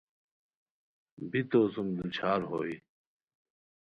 بی 1.29 1.41
تو 1.49 1.59
سُم 1.73 1.87
دوچھار 1.97 2.41
ہوئے 2.51 2.75